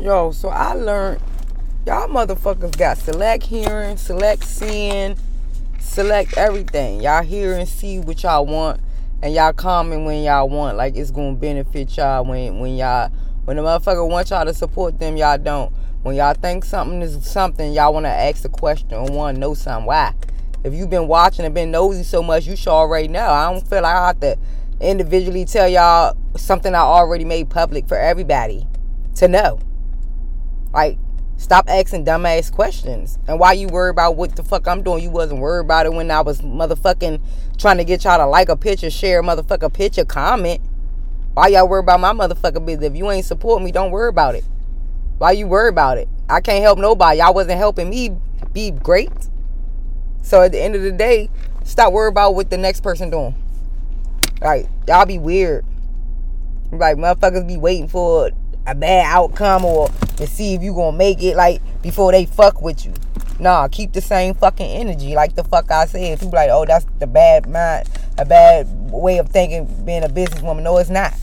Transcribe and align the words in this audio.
Yo, 0.00 0.30
so 0.30 0.48
I 0.48 0.72
learned 0.72 1.20
y'all 1.84 2.08
motherfuckers 2.08 2.74
got 2.78 2.96
select 2.96 3.44
hearing, 3.44 3.98
select 3.98 4.42
seeing, 4.44 5.14
select 5.78 6.38
everything. 6.38 7.02
Y'all 7.02 7.22
hear 7.22 7.52
and 7.52 7.68
see 7.68 7.98
what 7.98 8.22
y'all 8.22 8.46
want, 8.46 8.80
and 9.20 9.34
y'all 9.34 9.52
comment 9.52 10.06
when 10.06 10.22
y'all 10.22 10.48
want. 10.48 10.78
Like 10.78 10.96
it's 10.96 11.10
gonna 11.10 11.36
benefit 11.36 11.98
y'all 11.98 12.24
when 12.24 12.60
when 12.60 12.76
y'all 12.76 13.10
when 13.44 13.58
the 13.58 13.62
motherfucker 13.62 14.08
want 14.08 14.30
y'all 14.30 14.46
to 14.46 14.54
support 14.54 14.98
them, 14.98 15.18
y'all 15.18 15.36
don't. 15.36 15.70
When 16.02 16.16
y'all 16.16 16.32
think 16.32 16.64
something 16.64 17.02
is 17.02 17.22
something, 17.30 17.74
y'all 17.74 17.92
want 17.92 18.06
to 18.06 18.10
ask 18.10 18.42
a 18.46 18.48
question 18.48 18.94
or 18.94 19.04
want 19.04 19.34
to 19.34 19.40
know 19.40 19.52
something. 19.52 19.84
Why? 19.84 20.14
If 20.64 20.72
you've 20.72 20.88
been 20.88 21.08
watching 21.08 21.44
and 21.44 21.54
been 21.54 21.70
nosy 21.70 22.04
so 22.04 22.22
much, 22.22 22.46
you 22.46 22.56
should 22.56 22.70
already 22.70 23.08
know. 23.08 23.26
I 23.26 23.52
don't 23.52 23.68
feel 23.68 23.82
like 23.82 23.94
I 23.94 24.06
have 24.06 24.20
to 24.20 24.38
individually 24.80 25.44
tell 25.44 25.68
y'all 25.68 26.16
something 26.38 26.74
I 26.74 26.78
already 26.78 27.26
made 27.26 27.50
public 27.50 27.86
for 27.86 27.98
everybody 27.98 28.66
to 29.16 29.28
know. 29.28 29.60
Like, 30.72 30.98
stop 31.36 31.68
asking 31.68 32.04
dumbass 32.04 32.52
questions. 32.52 33.18
And 33.26 33.38
why 33.38 33.52
you 33.52 33.68
worry 33.68 33.90
about 33.90 34.16
what 34.16 34.36
the 34.36 34.42
fuck 34.42 34.68
I'm 34.68 34.82
doing, 34.82 35.02
you 35.02 35.10
wasn't 35.10 35.40
worried 35.40 35.64
about 35.64 35.86
it 35.86 35.92
when 35.92 36.10
I 36.10 36.20
was 36.20 36.40
motherfucking 36.42 37.20
trying 37.58 37.78
to 37.78 37.84
get 37.84 38.04
y'all 38.04 38.18
to 38.18 38.26
like 38.26 38.48
a 38.48 38.56
picture, 38.56 38.90
share 38.90 39.20
a 39.20 39.22
motherfucker 39.22 39.72
picture, 39.72 40.04
comment. 40.04 40.60
Why 41.34 41.48
y'all 41.48 41.68
worry 41.68 41.80
about 41.80 42.00
my 42.00 42.12
motherfucker 42.12 42.64
business? 42.64 42.90
If 42.90 42.96
you 42.96 43.10
ain't 43.10 43.24
support 43.24 43.62
me, 43.62 43.72
don't 43.72 43.90
worry 43.90 44.08
about 44.08 44.34
it. 44.34 44.44
Why 45.18 45.32
you 45.32 45.46
worry 45.46 45.68
about 45.68 45.98
it? 45.98 46.08
I 46.28 46.40
can't 46.40 46.62
help 46.62 46.78
nobody. 46.78 47.18
Y'all 47.18 47.34
wasn't 47.34 47.58
helping 47.58 47.90
me 47.90 48.10
be 48.52 48.70
great. 48.70 49.12
So 50.22 50.42
at 50.42 50.52
the 50.52 50.60
end 50.60 50.74
of 50.76 50.82
the 50.82 50.92
day, 50.92 51.30
stop 51.64 51.92
worrying 51.92 52.12
about 52.12 52.34
what 52.34 52.50
the 52.50 52.58
next 52.58 52.80
person 52.82 53.10
doing. 53.10 53.34
Like, 54.40 54.68
y'all 54.88 55.06
be 55.06 55.18
weird. 55.18 55.64
Like, 56.72 56.96
motherfuckers 56.96 57.46
be 57.46 57.56
waiting 57.56 57.88
for 57.88 58.30
a 58.66 58.74
bad 58.74 59.06
outcome 59.06 59.64
or 59.64 59.88
to 60.16 60.26
see 60.26 60.54
if 60.54 60.62
you 60.62 60.74
gonna 60.74 60.96
make 60.96 61.22
it, 61.22 61.36
like, 61.36 61.60
before 61.82 62.12
they 62.12 62.26
fuck 62.26 62.60
with 62.62 62.84
you. 62.84 62.92
Nah, 63.40 63.68
keep 63.68 63.92
the 63.92 64.02
same 64.02 64.34
fucking 64.34 64.66
energy. 64.66 65.14
Like 65.14 65.34
the 65.34 65.42
fuck 65.42 65.70
I 65.70 65.86
said. 65.86 66.20
People 66.20 66.34
like, 66.34 66.50
oh, 66.50 66.66
that's 66.66 66.84
the 66.98 67.06
bad 67.06 67.48
mind, 67.48 67.88
a 68.18 68.26
bad 68.26 68.68
way 68.90 69.16
of 69.16 69.30
thinking 69.30 69.64
being 69.84 70.04
a 70.04 70.08
businesswoman. 70.08 70.62
No, 70.62 70.76
it's 70.76 70.90
not. 70.90 71.14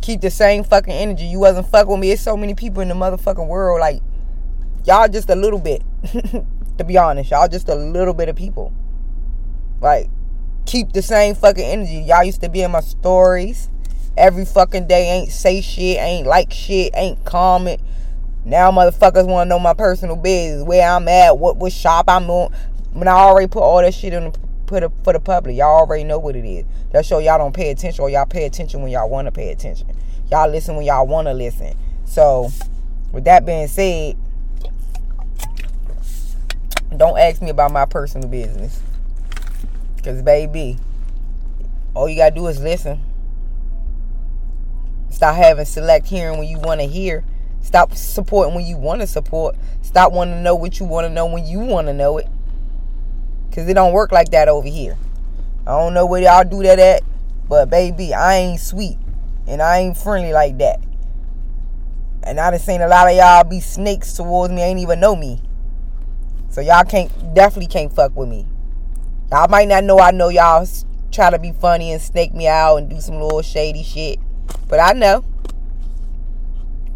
Keep 0.00 0.22
the 0.22 0.30
same 0.30 0.64
fucking 0.64 0.92
energy. 0.92 1.26
You 1.26 1.38
wasn't 1.38 1.68
fucking 1.68 1.90
with 1.90 2.00
me. 2.00 2.12
It's 2.12 2.22
so 2.22 2.36
many 2.36 2.54
people 2.54 2.80
in 2.80 2.88
the 2.88 2.94
motherfucking 2.94 3.46
world. 3.46 3.80
Like, 3.80 4.00
y'all 4.86 5.08
just 5.08 5.28
a 5.28 5.34
little 5.34 5.58
bit. 5.58 5.82
to 6.78 6.84
be 6.84 6.96
honest, 6.96 7.30
y'all 7.30 7.48
just 7.48 7.68
a 7.68 7.74
little 7.74 8.14
bit 8.14 8.30
of 8.30 8.36
people. 8.36 8.72
Like, 9.82 10.08
keep 10.64 10.92
the 10.92 11.02
same 11.02 11.34
fucking 11.34 11.64
energy. 11.64 11.98
Y'all 12.06 12.24
used 12.24 12.40
to 12.40 12.48
be 12.48 12.62
in 12.62 12.70
my 12.70 12.80
stories 12.80 13.68
every 14.16 14.44
fucking 14.44 14.86
day. 14.86 15.10
Ain't 15.10 15.32
say 15.32 15.60
shit, 15.60 15.98
ain't 15.98 16.26
like 16.26 16.52
shit, 16.52 16.92
ain't 16.94 17.24
comment. 17.24 17.80
Now 18.44 18.70
motherfuckers 18.70 19.26
want 19.26 19.46
to 19.46 19.48
know 19.48 19.58
my 19.58 19.74
personal 19.74 20.16
business, 20.16 20.62
where 20.62 20.88
I'm 20.88 21.08
at, 21.08 21.38
what 21.38 21.56
what 21.56 21.72
shop 21.72 22.08
I'm 22.08 22.30
on. 22.30 22.52
When 22.92 23.08
I 23.08 23.12
already 23.12 23.48
put 23.48 23.62
all 23.62 23.82
that 23.82 23.92
shit 23.92 24.12
in 24.12 24.30
the, 24.30 24.38
put 24.66 24.82
it 24.82 24.90
for 25.02 25.12
the 25.12 25.20
public, 25.20 25.56
y'all 25.56 25.80
already 25.80 26.04
know 26.04 26.18
what 26.18 26.36
it 26.36 26.44
is. 26.44 26.64
That 26.92 27.04
show 27.04 27.18
y'all 27.18 27.38
don't 27.38 27.54
pay 27.54 27.70
attention, 27.70 28.02
or 28.02 28.08
y'all 28.08 28.24
pay 28.24 28.46
attention 28.46 28.82
when 28.82 28.90
y'all 28.90 29.10
want 29.10 29.26
to 29.26 29.32
pay 29.32 29.50
attention. 29.50 29.88
Y'all 30.30 30.48
listen 30.48 30.76
when 30.76 30.84
y'all 30.84 31.06
want 31.06 31.26
to 31.26 31.34
listen. 31.34 31.76
So, 32.04 32.50
with 33.12 33.24
that 33.24 33.44
being 33.44 33.68
said, 33.68 34.16
don't 36.96 37.18
ask 37.18 37.42
me 37.42 37.50
about 37.50 37.72
my 37.72 37.84
personal 37.84 38.28
business. 38.28 38.80
Because, 39.96 40.22
baby, 40.22 40.78
all 41.94 42.08
you 42.08 42.16
got 42.16 42.30
to 42.30 42.34
do 42.34 42.46
is 42.46 42.60
listen. 42.60 43.00
Stop 45.16 45.34
having 45.36 45.64
select 45.64 46.08
hearing 46.08 46.38
when 46.38 46.46
you 46.46 46.58
want 46.58 46.78
to 46.82 46.86
hear. 46.86 47.24
Stop 47.62 47.94
supporting 47.94 48.54
when 48.54 48.66
you 48.66 48.76
want 48.76 49.00
to 49.00 49.06
support. 49.06 49.56
Stop 49.80 50.12
wanting 50.12 50.34
to 50.34 50.40
know 50.42 50.54
what 50.54 50.78
you 50.78 50.84
want 50.84 51.06
to 51.06 51.08
know 51.08 51.24
when 51.24 51.46
you 51.46 51.58
want 51.60 51.86
to 51.86 51.94
know 51.94 52.18
it. 52.18 52.28
Because 53.48 53.66
it 53.66 53.72
don't 53.72 53.94
work 53.94 54.12
like 54.12 54.28
that 54.32 54.46
over 54.46 54.68
here. 54.68 54.98
I 55.66 55.70
don't 55.70 55.94
know 55.94 56.04
where 56.04 56.20
y'all 56.20 56.44
do 56.44 56.62
that 56.64 56.78
at. 56.78 57.02
But, 57.48 57.70
baby, 57.70 58.12
I 58.12 58.34
ain't 58.34 58.60
sweet. 58.60 58.98
And 59.46 59.62
I 59.62 59.78
ain't 59.78 59.96
friendly 59.96 60.34
like 60.34 60.58
that. 60.58 60.82
And 62.22 62.38
I 62.38 62.50
done 62.50 62.60
seen 62.60 62.82
a 62.82 62.86
lot 62.86 63.08
of 63.08 63.16
y'all 63.16 63.42
be 63.42 63.60
snakes 63.60 64.12
towards 64.12 64.52
me. 64.52 64.60
Ain't 64.60 64.80
even 64.80 65.00
know 65.00 65.16
me. 65.16 65.40
So 66.50 66.60
y'all 66.60 66.84
can't 66.84 67.10
definitely 67.32 67.68
can't 67.68 67.90
fuck 67.90 68.14
with 68.14 68.28
me. 68.28 68.44
Y'all 69.32 69.48
might 69.48 69.68
not 69.68 69.82
know 69.82 69.98
I 69.98 70.10
know 70.10 70.28
y'all 70.28 70.68
try 71.10 71.30
to 71.30 71.38
be 71.38 71.52
funny 71.52 71.90
and 71.92 72.02
snake 72.02 72.34
me 72.34 72.46
out 72.46 72.76
and 72.76 72.90
do 72.90 73.00
some 73.00 73.18
little 73.18 73.40
shady 73.40 73.82
shit. 73.82 74.20
But 74.68 74.80
I 74.80 74.92
know. 74.92 75.24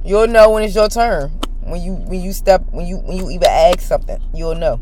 You'll 0.04 0.28
know 0.28 0.50
when 0.50 0.62
it's 0.62 0.74
your 0.74 0.88
turn. 0.88 1.30
When 1.62 1.80
you 1.80 1.94
when 1.94 2.20
you 2.20 2.32
step 2.32 2.64
when 2.70 2.86
you 2.86 2.98
when 2.98 3.16
you 3.16 3.30
even 3.30 3.48
ask 3.48 3.80
something, 3.80 4.20
you'll 4.34 4.54
know. 4.54 4.80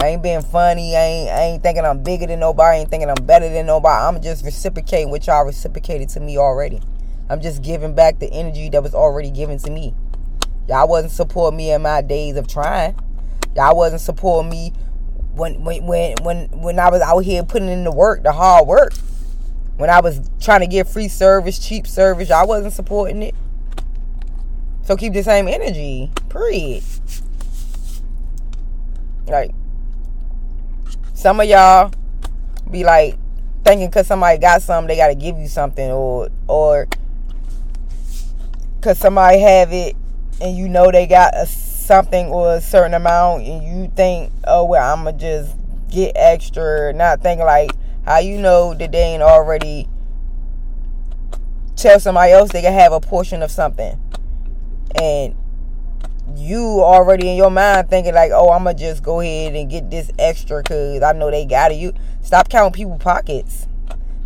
I 0.00 0.08
ain't 0.08 0.22
being 0.22 0.42
funny. 0.42 0.94
I 0.94 1.00
ain't 1.00 1.30
I 1.30 1.40
ain't 1.42 1.62
thinking 1.62 1.84
I'm 1.84 2.02
bigger 2.02 2.26
than 2.26 2.40
nobody. 2.40 2.76
I 2.76 2.80
ain't 2.80 2.90
thinking 2.90 3.08
I'm 3.08 3.24
better 3.26 3.48
than 3.48 3.66
nobody. 3.66 4.04
I'm 4.04 4.22
just 4.22 4.44
reciprocating 4.44 5.10
what 5.10 5.26
y'all 5.26 5.44
reciprocated 5.44 6.08
to 6.10 6.20
me 6.20 6.38
already. 6.38 6.80
I'm 7.30 7.40
just 7.40 7.62
giving 7.62 7.94
back 7.94 8.18
the 8.20 8.30
energy 8.32 8.68
that 8.70 8.82
was 8.82 8.94
already 8.94 9.30
given 9.30 9.58
to 9.58 9.70
me. 9.70 9.94
Y'all 10.68 10.88
wasn't 10.88 11.12
supporting 11.12 11.56
me 11.56 11.72
in 11.72 11.82
my 11.82 12.00
days 12.02 12.36
of 12.36 12.46
trying. 12.46 12.94
Y'all 13.56 13.76
wasn't 13.76 14.00
supporting 14.00 14.50
me 14.50 14.72
when 15.32 15.64
when 15.64 15.86
when 15.86 16.14
when 16.22 16.48
when 16.60 16.78
I 16.78 16.90
was 16.90 17.00
out 17.00 17.20
here 17.20 17.42
putting 17.42 17.68
in 17.68 17.84
the 17.84 17.92
work, 17.92 18.22
the 18.22 18.32
hard 18.32 18.66
work. 18.66 18.92
When 19.78 19.90
I 19.90 20.00
was 20.00 20.20
trying 20.40 20.60
to 20.60 20.66
get 20.66 20.88
free 20.88 21.06
service, 21.06 21.58
cheap 21.58 21.86
service, 21.86 22.28
y'all 22.28 22.48
wasn't 22.48 22.72
supporting 22.72 23.22
it. 23.22 23.34
So 24.82 24.96
keep 24.96 25.12
the 25.12 25.22
same 25.22 25.46
energy. 25.46 26.10
Period. 26.28 26.82
Like 29.28 29.52
some 31.14 31.38
of 31.38 31.48
y'all 31.48 31.92
be 32.68 32.82
like 32.82 33.16
thinking 33.64 33.90
cause 33.90 34.08
somebody 34.08 34.38
got 34.38 34.62
something, 34.62 34.88
they 34.88 34.96
gotta 34.96 35.14
give 35.14 35.38
you 35.38 35.46
something, 35.46 35.90
or 35.92 36.28
or 36.48 36.88
cause 38.80 38.98
somebody 38.98 39.38
have 39.38 39.72
it 39.72 39.94
and 40.40 40.56
you 40.56 40.68
know 40.68 40.90
they 40.90 41.06
got 41.06 41.34
a 41.36 41.46
something 41.46 42.26
or 42.26 42.54
a 42.54 42.60
certain 42.60 42.94
amount 42.94 43.44
and 43.44 43.62
you 43.62 43.92
think, 43.94 44.32
oh 44.44 44.64
well, 44.64 44.92
I'ma 44.92 45.12
just 45.12 45.54
get 45.88 46.12
extra, 46.16 46.92
not 46.92 47.20
thinking 47.20 47.46
like 47.46 47.70
how 48.08 48.20
you 48.20 48.38
know 48.38 48.72
that 48.72 48.90
they 48.90 49.02
ain't 49.02 49.22
already 49.22 49.86
tell 51.76 52.00
somebody 52.00 52.32
else 52.32 52.50
they 52.50 52.62
can 52.62 52.72
have 52.72 52.90
a 52.90 53.00
portion 53.00 53.42
of 53.42 53.50
something. 53.50 54.00
And 54.94 55.36
you 56.34 56.80
already 56.80 57.28
in 57.28 57.36
your 57.36 57.50
mind 57.50 57.90
thinking 57.90 58.14
like, 58.14 58.30
oh, 58.32 58.48
I'ma 58.48 58.72
just 58.72 59.02
go 59.02 59.20
ahead 59.20 59.54
and 59.54 59.68
get 59.68 59.90
this 59.90 60.10
extra 60.18 60.62
because 60.62 61.02
I 61.02 61.12
know 61.12 61.30
they 61.30 61.44
got 61.44 61.70
it. 61.70 61.74
You 61.74 61.92
stop 62.22 62.48
counting 62.48 62.72
people 62.72 62.96
pockets. 62.96 63.66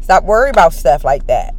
Stop 0.00 0.22
worrying 0.22 0.54
about 0.54 0.74
stuff 0.74 1.02
like 1.02 1.26
that. 1.26 1.56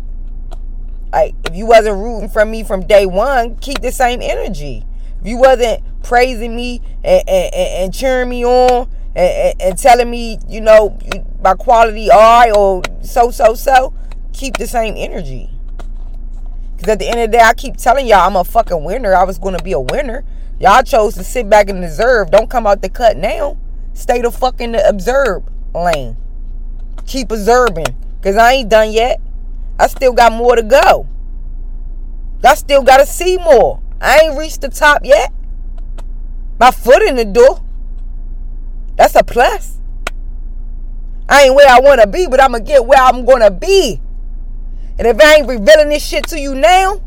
Like 1.12 1.36
if 1.44 1.54
you 1.54 1.66
wasn't 1.66 1.98
rooting 1.98 2.30
for 2.30 2.46
me 2.46 2.64
from 2.64 2.88
day 2.88 3.06
one, 3.06 3.58
keep 3.58 3.82
the 3.82 3.92
same 3.92 4.22
energy. 4.22 4.86
If 5.20 5.28
you 5.28 5.36
wasn't 5.36 5.84
praising 6.04 6.56
me 6.56 6.80
and, 7.04 7.28
and, 7.28 7.54
and 7.54 7.94
cheering 7.94 8.30
me 8.30 8.46
on 8.46 8.90
and, 9.16 9.62
and, 9.62 9.78
telling 9.78 10.10
me, 10.10 10.40
you 10.48 10.62
know, 10.62 10.98
my 11.44 11.54
quality 11.54 12.10
all 12.10 12.20
right 12.20 12.52
or 12.56 12.82
so, 13.02 13.30
so, 13.30 13.54
so, 13.54 13.94
keep 14.34 14.58
the 14.58 14.68
same 14.68 14.96
energy. 14.98 15.50
Because 16.76 16.94
at 16.94 17.00
the 17.00 17.08
end 17.08 17.20
of 17.20 17.32
the 17.32 17.38
day, 17.38 17.44
I 17.44 17.54
keep 17.54 17.78
telling 17.78 18.08
y'all 18.08 18.28
I'm 18.28 18.36
a 18.36 18.44
fucking 18.44 18.84
winner. 18.84 19.14
I 19.14 19.24
was 19.24 19.38
going 19.38 19.56
to 19.58 19.64
be 19.64 19.72
a 19.72 19.80
winner. 19.80 20.26
Y'all 20.60 20.84
chose 20.84 21.14
to 21.16 21.24
sit 21.24 21.50
back 21.50 21.70
and 21.70 21.84
observe. 21.84 22.32
Don't 22.32 22.50
come 22.50 22.68
out 22.68 22.82
the 22.82 22.90
cut 22.90 23.18
now. 23.18 23.58
Stay 23.94 24.22
the 24.22 24.32
fucking 24.32 24.76
observe 24.76 25.44
lane. 25.74 26.18
Keep 27.06 27.32
observing. 27.32 27.96
Because 28.18 28.36
I 28.36 28.54
ain't 28.54 28.70
done 28.70 28.92
yet. 28.92 29.22
I 29.80 29.88
still 29.88 30.14
got 30.14 30.32
more 30.32 30.56
to 30.56 30.64
go. 30.64 31.08
I 32.44 32.56
still 32.56 32.84
got 32.84 32.98
to 32.98 33.06
see 33.06 33.38
more. 33.38 33.82
I 34.02 34.20
ain't 34.20 34.38
reached 34.38 34.62
the 34.62 34.70
top 34.70 35.02
yet. 35.06 35.32
My 36.60 36.72
foot 36.72 37.02
in 37.02 37.16
the 37.16 37.26
door. 37.26 37.63
That's 38.96 39.16
a 39.16 39.24
plus. 39.24 39.78
I 41.28 41.44
ain't 41.44 41.56
where 41.56 41.70
I 41.70 41.80
want 41.80 42.02
to 42.02 42.08
be, 42.08 42.28
but 42.28 42.42
I'm 42.42 42.52
going 42.52 42.64
to 42.64 42.68
get 42.68 42.86
where 42.86 43.00
I'm 43.00 43.26
going 43.26 43.42
to 43.42 43.52
be. 43.52 44.00
And 45.00 45.08
if 45.08 45.20
I 45.20 45.36
ain't 45.36 45.48
revealing 45.48 45.90
this 45.90 46.06
shit 46.06 46.28
to 46.28 46.40
you 46.40 46.54
now, 46.54 47.02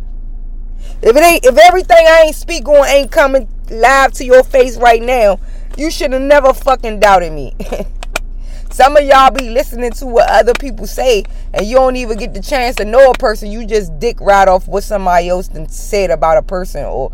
if 1.03 1.15
it 1.15 1.23
ain't, 1.23 1.45
if 1.45 1.57
everything 1.57 1.99
I 2.01 2.25
ain't 2.27 2.35
speak 2.35 2.69
on 2.69 2.87
ain't 2.89 3.13
coming 3.13 3.49
live 3.71 4.13
to 4.15 4.25
your 4.25 4.43
face 4.43 4.77
right 4.79 5.03
now, 5.03 5.39
you 5.77 5.91
should 5.91 6.13
have 6.13 6.23
never 6.23 6.53
fucking 6.53 7.01
doubted 7.01 7.33
me. 7.33 7.55
Some 8.71 8.97
of 8.97 9.05
y'all 9.05 9.31
be 9.31 9.49
listening 9.49 9.93
to 9.93 10.07
what 10.07 10.29
other 10.29 10.53
people 10.53 10.87
say, 10.87 11.25
and 11.55 11.67
you 11.67 11.77
don't 11.77 11.97
even 11.97 12.19
get 12.19 12.35
the 12.35 12.43
chance 12.43 12.77
to 12.77 12.85
know 12.85 13.11
a 13.11 13.15
person. 13.15 13.51
You 13.51 13.67
just 13.67 13.99
dick 13.99 14.21
right 14.21 14.49
off 14.49 14.69
what 14.69 14.85
somebody 14.85 15.29
else 15.29 15.49
said 15.69 16.11
about 16.11 16.39
a 16.39 16.43
person 16.43 16.85
or 16.85 17.13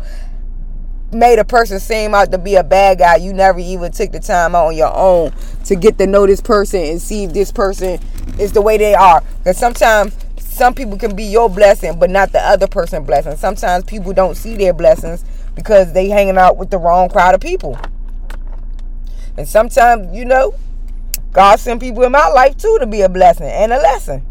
made 1.13 1.39
a 1.39 1.45
person 1.45 1.79
seem 1.79 2.13
out 2.13 2.31
to 2.31 2.37
be 2.37 2.55
a 2.55 2.63
bad 2.63 2.99
guy. 2.99 3.17
You 3.17 3.33
never 3.33 3.59
even 3.59 3.91
took 3.91 4.11
the 4.11 4.19
time 4.19 4.55
out 4.55 4.67
on 4.67 4.75
your 4.75 4.95
own 4.95 5.31
to 5.65 5.75
get 5.75 5.97
to 5.97 6.07
know 6.07 6.25
this 6.25 6.41
person 6.41 6.81
and 6.81 7.01
see 7.01 7.25
if 7.25 7.33
this 7.33 7.51
person 7.51 7.99
is 8.39 8.51
the 8.51 8.61
way 8.61 8.77
they 8.77 8.93
are. 8.93 9.23
Because 9.39 9.57
sometimes 9.57 10.15
some 10.37 10.73
people 10.73 10.97
can 10.97 11.15
be 11.15 11.23
your 11.23 11.49
blessing, 11.49 11.97
but 11.97 12.09
not 12.09 12.31
the 12.31 12.39
other 12.39 12.67
person 12.67 13.03
blessing. 13.03 13.35
Sometimes 13.35 13.85
people 13.85 14.13
don't 14.13 14.35
see 14.35 14.55
their 14.55 14.73
blessings 14.73 15.25
because 15.55 15.93
they 15.93 16.09
hanging 16.09 16.37
out 16.37 16.57
with 16.57 16.69
the 16.69 16.77
wrong 16.77 17.09
crowd 17.09 17.35
of 17.35 17.41
people. 17.41 17.77
And 19.37 19.47
sometimes, 19.47 20.15
you 20.15 20.25
know, 20.25 20.53
God 21.31 21.59
sent 21.59 21.81
people 21.81 22.03
in 22.03 22.11
my 22.11 22.27
life 22.27 22.57
too 22.57 22.77
to 22.79 22.85
be 22.85 23.01
a 23.01 23.09
blessing 23.09 23.47
and 23.47 23.73
a 23.73 23.77
lesson. 23.77 24.23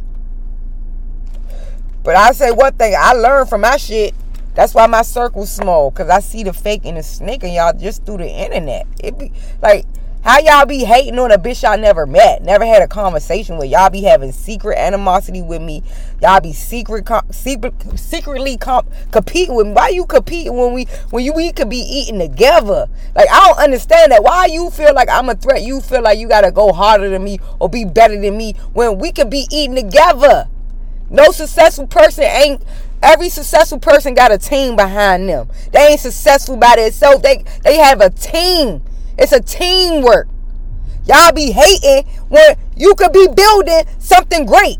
But 2.04 2.16
I 2.16 2.32
say 2.32 2.50
one 2.50 2.74
thing, 2.74 2.94
I 2.96 3.12
learned 3.12 3.48
from 3.48 3.60
my 3.62 3.76
shit. 3.76 4.14
That's 4.54 4.74
why 4.74 4.86
my 4.86 5.02
circle's 5.02 5.50
small, 5.50 5.90
cause 5.90 6.08
I 6.08 6.20
see 6.20 6.42
the 6.42 6.52
fake 6.52 6.82
and 6.84 6.96
the 6.96 7.02
snake 7.02 7.42
and 7.42 7.54
y'all 7.54 7.72
just 7.72 8.04
through 8.04 8.18
the 8.18 8.28
internet. 8.28 8.86
It 9.02 9.18
be 9.18 9.32
like 9.62 9.86
how 10.22 10.38
y'all 10.38 10.66
be 10.66 10.84
hating 10.84 11.18
on 11.18 11.32
a 11.32 11.38
bitch 11.38 11.64
y'all 11.64 11.76
never 11.76 12.06
met, 12.06 12.44
never 12.44 12.64
had 12.64 12.80
a 12.80 12.86
conversation 12.86 13.58
with. 13.58 13.68
Y'all 13.68 13.90
be 13.90 14.02
having 14.02 14.30
secret 14.30 14.78
animosity 14.78 15.42
with 15.42 15.60
me. 15.60 15.82
Y'all 16.20 16.40
be 16.40 16.52
secret, 16.52 17.08
secret 17.32 17.74
secretly 17.98 18.56
comp, 18.56 18.88
competing 19.10 19.56
with 19.56 19.66
me. 19.66 19.72
Why 19.72 19.88
you 19.88 20.06
competing 20.06 20.56
when 20.56 20.74
we 20.74 20.84
when 21.10 21.24
you 21.24 21.32
we 21.32 21.50
could 21.50 21.68
be 21.68 21.78
eating 21.78 22.20
together? 22.20 22.86
Like 23.16 23.28
I 23.32 23.48
don't 23.48 23.58
understand 23.58 24.12
that. 24.12 24.22
Why 24.22 24.46
you 24.46 24.70
feel 24.70 24.94
like 24.94 25.08
I'm 25.08 25.28
a 25.28 25.34
threat? 25.34 25.62
You 25.62 25.80
feel 25.80 26.02
like 26.02 26.18
you 26.18 26.28
gotta 26.28 26.52
go 26.52 26.72
harder 26.72 27.08
than 27.10 27.24
me 27.24 27.40
or 27.58 27.68
be 27.68 27.84
better 27.84 28.20
than 28.20 28.36
me 28.36 28.52
when 28.74 28.98
we 28.98 29.10
could 29.10 29.28
be 29.28 29.48
eating 29.50 29.74
together. 29.74 30.46
No 31.10 31.32
successful 31.32 31.88
person 31.88 32.24
ain't 32.24 32.62
Every 33.02 33.28
successful 33.28 33.78
person 33.78 34.14
got 34.14 34.30
a 34.30 34.38
team 34.38 34.76
behind 34.76 35.28
them. 35.28 35.48
They 35.72 35.88
ain't 35.88 36.00
successful 36.00 36.56
by 36.56 36.76
themselves. 36.76 37.22
They 37.22 37.44
they 37.64 37.76
have 37.76 38.00
a 38.00 38.10
team. 38.10 38.82
It's 39.18 39.32
a 39.32 39.40
teamwork. 39.40 40.28
Y'all 41.06 41.32
be 41.32 41.50
hating 41.50 42.08
when 42.28 42.56
you 42.76 42.94
could 42.94 43.12
be 43.12 43.26
building 43.34 43.82
something 43.98 44.46
great. 44.46 44.78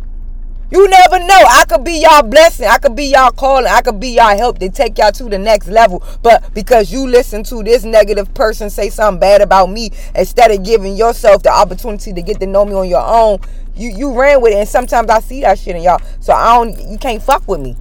You 0.73 0.89
never 0.89 1.19
know. 1.19 1.45
I 1.51 1.65
could 1.69 1.85
be 1.85 2.01
y'all 2.01 2.23
blessing. 2.23 2.67
I 2.67 2.79
could 2.79 2.97
be 2.97 3.05
y'all 3.05 3.31
calling. 3.31 3.67
I 3.67 3.83
could 3.83 4.01
be 4.01 4.09
y'all 4.09 4.35
help 4.39 4.59
to 4.61 4.71
take 4.71 4.97
y'all 4.97 5.13
to 5.13 5.25
the 5.25 5.39
next 5.39 5.69
level. 5.69 6.03
But 6.23 6.55
because 6.55 6.91
you 6.91 7.07
listen 7.07 7.45
to 7.45 7.63
this 7.63 7.85
negative 7.85 8.33
person 8.33 8.71
say 8.71 8.89
something 8.89 9.21
bad 9.21 9.43
about 9.43 9.69
me, 9.69 9.91
instead 10.15 10.51
of 10.51 10.65
giving 10.65 10.97
yourself 10.97 11.43
the 11.43 11.51
opportunity 11.51 12.15
to 12.15 12.23
get 12.23 12.41
to 12.41 12.47
know 12.47 12.65
me 12.65 12.73
on 12.73 12.89
your 12.89 13.05
own, 13.05 13.41
you 13.77 13.91
you 13.91 14.19
ran 14.19 14.41
with 14.41 14.55
it. 14.55 14.61
And 14.61 14.69
sometimes 14.69 15.11
I 15.11 15.21
see 15.21 15.43
that 15.43 15.59
shit 15.59 15.77
in 15.77 15.83
y'all. 15.83 16.01
So 16.21 16.33
I 16.33 16.55
don't. 16.55 16.91
You 16.91 16.97
can't 16.97 17.23
fuck 17.23 17.47
with 17.47 17.61
me, 17.61 17.77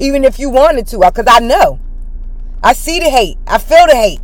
even 0.00 0.24
if 0.24 0.38
you 0.38 0.50
wanted 0.50 0.86
to, 0.88 0.98
uh, 1.00 1.10
because 1.10 1.26
I 1.28 1.38
know. 1.38 1.78
I 2.62 2.72
see 2.72 2.98
the 2.98 3.08
hate. 3.08 3.38
I 3.46 3.58
feel 3.58 3.86
the 3.86 3.94
hate. 3.94 4.20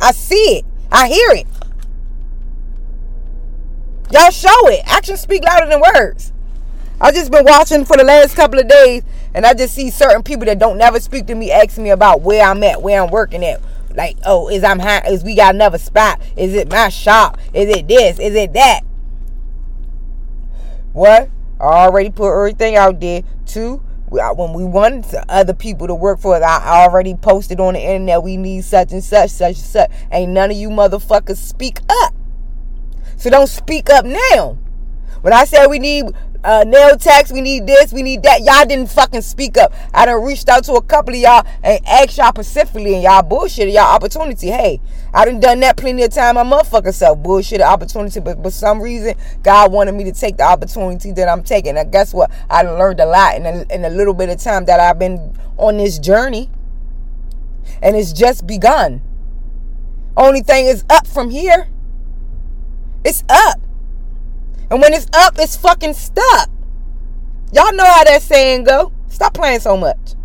I 0.00 0.12
see 0.12 0.58
it. 0.58 0.64
I 0.92 1.08
hear 1.08 1.30
it. 1.30 1.46
Y'all 4.10 4.30
show 4.30 4.68
it. 4.68 4.82
Actions 4.84 5.20
speak 5.20 5.44
louder 5.44 5.66
than 5.66 5.80
words. 5.80 6.32
I 7.00 7.10
just 7.10 7.30
been 7.30 7.44
watching 7.44 7.84
for 7.84 7.96
the 7.96 8.04
last 8.04 8.36
couple 8.36 8.58
of 8.60 8.68
days, 8.68 9.02
and 9.34 9.46
I 9.46 9.54
just 9.54 9.74
see 9.74 9.90
certain 9.90 10.22
people 10.22 10.46
that 10.46 10.58
don't 10.58 10.78
never 10.78 11.00
speak 11.00 11.26
to 11.26 11.34
me 11.34 11.50
asking 11.50 11.84
me 11.84 11.90
about 11.90 12.20
where 12.20 12.44
I'm 12.44 12.62
at, 12.62 12.82
where 12.82 13.02
I'm 13.02 13.10
working 13.10 13.44
at. 13.44 13.60
Like, 13.94 14.16
oh, 14.24 14.48
is 14.48 14.64
I'm 14.64 14.80
high, 14.80 15.02
is 15.08 15.22
we 15.22 15.36
got 15.36 15.54
another 15.54 15.78
spot? 15.78 16.20
Is 16.36 16.54
it 16.54 16.70
my 16.70 16.88
shop? 16.88 17.38
Is 17.52 17.68
it 17.68 17.86
this? 17.86 18.18
Is 18.18 18.34
it 18.34 18.52
that? 18.54 18.80
What? 20.92 21.30
I 21.60 21.64
already 21.64 22.10
put 22.10 22.32
everything 22.32 22.76
out 22.76 23.00
there. 23.00 23.22
Two, 23.46 23.83
when 24.08 24.52
we 24.52 24.64
want 24.64 25.12
other 25.28 25.54
people 25.54 25.86
to 25.86 25.94
work 25.94 26.20
for 26.20 26.36
us, 26.36 26.42
I 26.42 26.82
already 26.82 27.14
posted 27.14 27.60
on 27.60 27.74
the 27.74 27.80
internet 27.80 28.22
we 28.22 28.36
need 28.36 28.64
such 28.64 28.92
and 28.92 29.02
such, 29.02 29.30
such 29.30 29.56
and 29.56 29.64
such. 29.64 29.90
Ain't 30.12 30.32
none 30.32 30.50
of 30.50 30.56
you 30.56 30.68
motherfuckers 30.68 31.36
speak 31.36 31.80
up. 31.88 32.14
So 33.16 33.30
don't 33.30 33.48
speak 33.48 33.90
up 33.90 34.04
now. 34.04 34.58
When 35.24 35.32
I 35.32 35.46
said 35.46 35.68
we 35.68 35.78
need 35.78 36.04
uh, 36.44 36.64
nail 36.66 36.98
techs, 36.98 37.32
we 37.32 37.40
need 37.40 37.66
this, 37.66 37.94
we 37.94 38.02
need 38.02 38.22
that, 38.24 38.42
y'all 38.42 38.66
didn't 38.66 38.90
fucking 38.90 39.22
speak 39.22 39.56
up. 39.56 39.72
I 39.94 40.04
done 40.04 40.22
reached 40.22 40.50
out 40.50 40.64
to 40.64 40.74
a 40.74 40.82
couple 40.82 41.14
of 41.14 41.20
y'all 41.20 41.46
and 41.62 41.80
asked 41.86 42.18
y'all 42.18 42.28
specifically 42.28 42.92
and 42.92 43.02
y'all 43.02 43.22
bullshit 43.22 43.70
y'all 43.70 43.84
opportunity. 43.94 44.48
Hey, 44.48 44.82
I 45.14 45.24
done 45.24 45.40
done 45.40 45.60
that 45.60 45.78
plenty 45.78 46.02
of 46.02 46.10
time. 46.10 46.34
My 46.34 46.44
motherfucker 46.44 46.92
self 46.92 47.22
bullshit 47.22 47.62
opportunity, 47.62 48.20
but 48.20 48.42
for 48.42 48.50
some 48.50 48.82
reason, 48.82 49.14
God 49.42 49.72
wanted 49.72 49.92
me 49.92 50.04
to 50.04 50.12
take 50.12 50.36
the 50.36 50.42
opportunity 50.42 51.10
that 51.12 51.26
I'm 51.26 51.42
taking. 51.42 51.78
And 51.78 51.90
guess 51.90 52.12
what? 52.12 52.30
I 52.50 52.60
learned 52.60 53.00
a 53.00 53.06
lot 53.06 53.36
in 53.36 53.46
a, 53.46 53.64
in 53.74 53.82
a 53.86 53.90
little 53.90 54.12
bit 54.12 54.28
of 54.28 54.38
time 54.38 54.66
that 54.66 54.78
I've 54.78 54.98
been 54.98 55.34
on 55.56 55.78
this 55.78 55.98
journey. 55.98 56.50
And 57.80 57.96
it's 57.96 58.12
just 58.12 58.46
begun. 58.46 59.00
Only 60.18 60.42
thing 60.42 60.66
is 60.66 60.84
up 60.90 61.06
from 61.06 61.30
here. 61.30 61.68
It's 63.06 63.24
up. 63.30 63.58
And 64.74 64.82
when 64.82 64.92
it's 64.92 65.06
up, 65.12 65.36
it's 65.38 65.54
fucking 65.54 65.94
stuck. 65.94 66.50
Y'all 67.52 67.72
know 67.74 67.84
how 67.84 68.02
that 68.02 68.20
saying 68.22 68.64
go. 68.64 68.92
Stop 69.08 69.32
playing 69.32 69.60
so 69.60 69.76
much. 69.76 70.16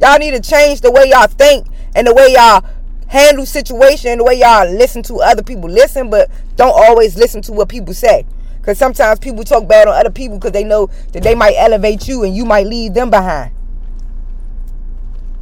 Y'all 0.00 0.18
need 0.18 0.32
to 0.32 0.40
change 0.40 0.80
the 0.80 0.90
way 0.90 1.04
y'all 1.08 1.28
think 1.28 1.68
and 1.94 2.08
the 2.08 2.12
way 2.12 2.32
y'all 2.32 2.64
handle 3.06 3.46
situation, 3.46 4.10
and 4.10 4.20
the 4.20 4.24
way 4.24 4.34
y'all 4.34 4.68
listen 4.68 5.00
to 5.04 5.20
other 5.20 5.44
people 5.44 5.70
listen, 5.70 6.10
but 6.10 6.28
don't 6.56 6.74
always 6.74 7.16
listen 7.16 7.40
to 7.42 7.52
what 7.52 7.68
people 7.68 7.94
say. 7.94 8.26
Because 8.56 8.78
sometimes 8.78 9.20
people 9.20 9.44
talk 9.44 9.68
bad 9.68 9.86
on 9.86 9.94
other 9.94 10.10
people 10.10 10.38
because 10.38 10.50
they 10.50 10.64
know 10.64 10.88
that 11.12 11.22
they 11.22 11.36
might 11.36 11.54
elevate 11.56 12.08
you 12.08 12.24
and 12.24 12.34
you 12.34 12.44
might 12.44 12.66
leave 12.66 12.94
them 12.94 13.10
behind. 13.10 13.52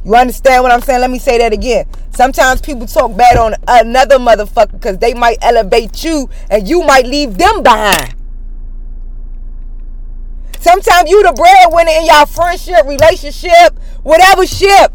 You 0.03 0.15
understand 0.15 0.63
what 0.63 0.71
I'm 0.71 0.81
saying? 0.81 1.01
Let 1.01 1.11
me 1.11 1.19
say 1.19 1.37
that 1.37 1.53
again. 1.53 1.85
Sometimes 2.11 2.61
people 2.61 2.87
talk 2.87 3.15
bad 3.15 3.37
on 3.37 3.53
another 3.67 4.17
motherfucker 4.17 4.73
because 4.73 4.97
they 4.97 5.13
might 5.13 5.37
elevate 5.41 6.03
you 6.03 6.29
and 6.49 6.67
you 6.67 6.83
might 6.83 7.05
leave 7.05 7.37
them 7.37 7.61
behind. 7.63 8.15
Sometimes 10.59 11.09
you 11.09 11.23
the 11.23 11.33
breadwinner 11.33 11.91
in 11.91 12.05
y'all 12.05 12.25
friendship, 12.25 12.85
relationship, 12.85 13.79
whatever 14.03 14.45
ship. 14.45 14.93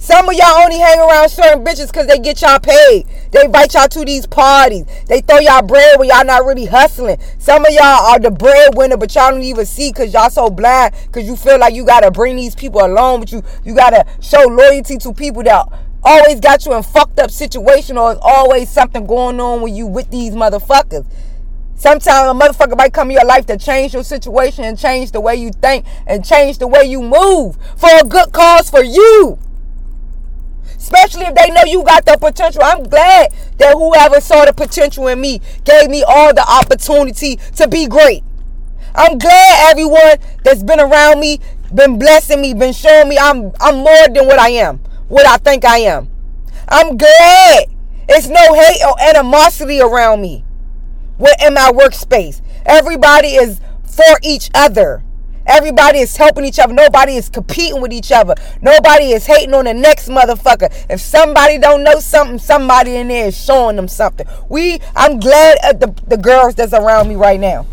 Some 0.00 0.28
of 0.28 0.34
y'all 0.36 0.62
only 0.62 0.78
hang 0.78 1.00
around 1.00 1.28
certain 1.28 1.64
bitches 1.64 1.88
because 1.88 2.06
they 2.06 2.20
get 2.20 2.40
y'all 2.40 2.60
paid. 2.60 3.04
They 3.32 3.44
invite 3.44 3.74
y'all 3.74 3.88
to 3.88 4.04
these 4.04 4.28
parties. 4.28 4.84
They 5.08 5.20
throw 5.20 5.40
y'all 5.40 5.62
bread 5.62 5.98
when 5.98 6.08
y'all 6.08 6.24
not 6.24 6.44
really 6.44 6.66
hustling. 6.66 7.18
Some 7.38 7.66
of 7.66 7.72
y'all 7.72 8.06
are 8.06 8.20
the 8.20 8.30
breadwinner, 8.30 8.96
but 8.96 9.12
y'all 9.16 9.32
don't 9.32 9.42
even 9.42 9.66
see 9.66 9.90
because 9.90 10.12
y'all 10.14 10.30
so 10.30 10.50
blind 10.50 10.94
because 11.06 11.26
you 11.26 11.34
feel 11.34 11.58
like 11.58 11.74
you 11.74 11.84
got 11.84 12.00
to 12.00 12.12
bring 12.12 12.36
these 12.36 12.54
people 12.54 12.86
along, 12.86 13.20
but 13.20 13.32
you, 13.32 13.42
you 13.64 13.74
got 13.74 13.90
to 13.90 14.06
show 14.22 14.44
loyalty 14.44 14.98
to 14.98 15.12
people 15.12 15.42
that 15.42 15.66
always 16.04 16.38
got 16.38 16.64
you 16.64 16.74
in 16.74 16.82
fucked 16.84 17.18
up 17.18 17.32
situation 17.32 17.98
or 17.98 18.12
it's 18.12 18.20
always 18.22 18.70
something 18.70 19.04
going 19.04 19.40
on 19.40 19.62
with 19.62 19.74
you 19.74 19.88
with 19.88 20.08
these 20.12 20.32
motherfuckers. 20.32 21.06
Sometimes 21.74 22.08
a 22.08 22.34
motherfucker 22.34 22.78
might 22.78 22.92
come 22.92 23.10
in 23.10 23.16
your 23.16 23.24
life 23.26 23.46
to 23.46 23.56
change 23.56 23.94
your 23.94 24.04
situation 24.04 24.64
and 24.64 24.78
change 24.78 25.10
the 25.10 25.20
way 25.20 25.34
you 25.34 25.50
think 25.50 25.86
and 26.06 26.24
change 26.24 26.58
the 26.58 26.68
way 26.68 26.84
you 26.84 27.02
move 27.02 27.58
for 27.76 27.90
a 28.00 28.04
good 28.04 28.32
cause 28.32 28.70
for 28.70 28.84
you 28.84 29.38
especially 30.78 31.26
if 31.26 31.34
they 31.34 31.50
know 31.50 31.64
you 31.66 31.84
got 31.84 32.06
the 32.06 32.16
potential. 32.18 32.62
I'm 32.64 32.84
glad 32.84 33.32
that 33.58 33.72
whoever 33.74 34.20
saw 34.20 34.44
the 34.44 34.52
potential 34.52 35.08
in 35.08 35.20
me 35.20 35.40
gave 35.64 35.90
me 35.90 36.02
all 36.02 36.32
the 36.32 36.46
opportunity 36.48 37.36
to 37.56 37.68
be 37.68 37.86
great. 37.86 38.22
I'm 38.94 39.18
glad 39.18 39.70
everyone 39.70 40.18
that's 40.44 40.62
been 40.62 40.80
around 40.80 41.20
me, 41.20 41.40
been 41.74 41.98
blessing 41.98 42.40
me, 42.40 42.54
been 42.54 42.72
showing 42.72 43.08
me 43.08 43.18
I'm 43.18 43.52
I'm 43.60 43.76
more 43.76 44.08
than 44.08 44.26
what 44.26 44.38
I 44.38 44.50
am, 44.50 44.78
what 45.08 45.26
I 45.26 45.36
think 45.36 45.64
I 45.64 45.78
am. 45.78 46.08
I'm 46.68 46.96
glad 46.96 47.64
it's 48.08 48.28
no 48.28 48.54
hate 48.54 48.80
or 48.86 49.00
animosity 49.00 49.80
around 49.80 50.22
me. 50.22 50.44
What 51.18 51.36
in 51.44 51.54
my 51.54 51.70
workspace. 51.72 52.40
Everybody 52.64 53.28
is 53.28 53.60
for 53.84 54.18
each 54.22 54.50
other. 54.54 55.02
Everybody 55.48 56.00
is 56.00 56.14
helping 56.14 56.44
each 56.44 56.58
other. 56.58 56.74
Nobody 56.74 57.14
is 57.14 57.30
competing 57.30 57.80
with 57.80 57.92
each 57.92 58.12
other. 58.12 58.34
Nobody 58.60 59.12
is 59.12 59.24
hating 59.26 59.54
on 59.54 59.64
the 59.64 59.72
next 59.72 60.08
motherfucker. 60.08 60.70
If 60.90 61.00
somebody 61.00 61.56
don't 61.56 61.82
know 61.82 62.00
something, 62.00 62.38
somebody 62.38 62.96
in 62.96 63.08
there 63.08 63.28
is 63.28 63.36
showing 63.36 63.76
them 63.76 63.88
something. 63.88 64.26
We, 64.50 64.78
I'm 64.94 65.18
glad 65.18 65.56
at 65.64 65.80
the, 65.80 65.94
the 66.06 66.18
girls 66.18 66.54
that's 66.54 66.74
around 66.74 67.08
me 67.08 67.16
right 67.16 67.40
now. 67.40 67.66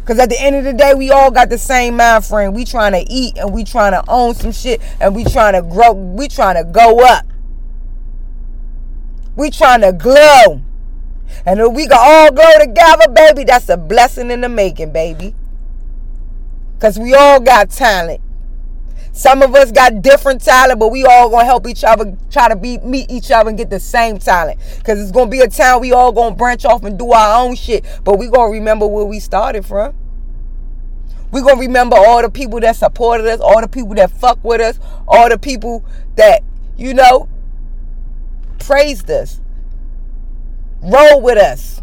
Because 0.00 0.20
at 0.20 0.28
the 0.28 0.40
end 0.40 0.54
of 0.54 0.64
the 0.64 0.72
day, 0.72 0.94
we 0.94 1.10
all 1.10 1.32
got 1.32 1.50
the 1.50 1.58
same 1.58 1.96
mind 1.96 2.24
frame. 2.24 2.52
We 2.52 2.64
trying 2.64 2.92
to 2.92 3.12
eat 3.12 3.36
and 3.38 3.52
we 3.52 3.64
trying 3.64 3.92
to 3.92 4.04
own 4.08 4.34
some 4.34 4.52
shit 4.52 4.80
and 5.00 5.14
we 5.14 5.24
trying 5.24 5.54
to 5.54 5.62
grow. 5.62 5.92
We 5.92 6.28
trying 6.28 6.56
to 6.56 6.64
go 6.64 7.00
up. 7.00 7.26
We 9.34 9.50
trying 9.50 9.80
to 9.80 9.92
glow. 9.92 10.62
And 11.44 11.60
if 11.60 11.72
we 11.72 11.86
can 11.86 11.98
all 11.98 12.32
glow 12.32 12.52
together, 12.58 13.08
baby, 13.08 13.44
that's 13.44 13.68
a 13.68 13.76
blessing 13.76 14.30
in 14.30 14.40
the 14.40 14.48
making, 14.48 14.92
baby. 14.92 15.34
Because 16.80 16.98
we 16.98 17.12
all 17.14 17.40
got 17.40 17.68
talent. 17.68 18.22
Some 19.12 19.42
of 19.42 19.54
us 19.54 19.70
got 19.70 20.00
different 20.00 20.42
talent, 20.42 20.80
but 20.80 20.88
we 20.88 21.04
all 21.04 21.28
gonna 21.28 21.44
help 21.44 21.66
each 21.68 21.84
other, 21.84 22.16
try 22.30 22.48
to 22.48 22.56
be 22.56 22.78
meet 22.78 23.10
each 23.10 23.30
other 23.30 23.50
and 23.50 23.58
get 23.58 23.68
the 23.68 23.78
same 23.78 24.18
talent. 24.18 24.58
Cause 24.82 24.98
it's 24.98 25.10
gonna 25.10 25.30
be 25.30 25.40
a 25.40 25.48
time 25.48 25.80
we 25.82 25.92
all 25.92 26.10
gonna 26.10 26.34
branch 26.34 26.64
off 26.64 26.82
and 26.84 26.98
do 26.98 27.12
our 27.12 27.44
own 27.44 27.54
shit. 27.54 27.84
But 28.02 28.18
we 28.18 28.28
gonna 28.28 28.50
remember 28.50 28.86
where 28.86 29.04
we 29.04 29.20
started 29.20 29.66
from. 29.66 29.94
we 31.32 31.42
gonna 31.42 31.60
remember 31.60 31.96
all 31.96 32.22
the 32.22 32.30
people 32.30 32.60
that 32.60 32.76
supported 32.76 33.26
us, 33.26 33.40
all 33.40 33.60
the 33.60 33.68
people 33.68 33.94
that 33.96 34.10
fuck 34.10 34.42
with 34.42 34.62
us, 34.62 34.78
all 35.06 35.28
the 35.28 35.38
people 35.38 35.84
that, 36.16 36.42
you 36.78 36.94
know, 36.94 37.28
praised 38.58 39.10
us. 39.10 39.38
Roll 40.82 41.20
with 41.20 41.36
us. 41.36 41.82